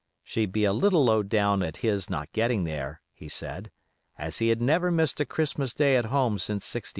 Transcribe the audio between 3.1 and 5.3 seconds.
he said, as he had never missed a